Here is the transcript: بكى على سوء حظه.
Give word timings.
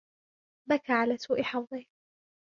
بكى 0.69 0.93
على 0.93 1.17
سوء 1.17 1.43
حظه. 1.43 1.85